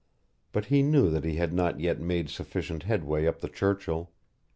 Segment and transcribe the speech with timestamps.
[0.51, 4.09] But he knew that he had not yet made sufficient headway up the Churchill.